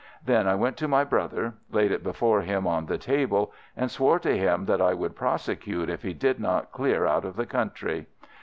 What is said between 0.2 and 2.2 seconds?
Then I went to my brother, laid it